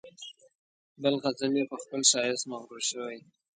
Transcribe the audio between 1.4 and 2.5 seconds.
یې په خپل ښایست